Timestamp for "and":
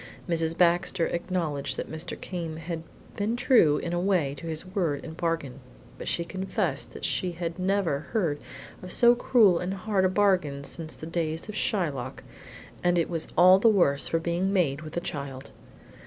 5.05-5.15, 9.59-9.75, 12.83-12.97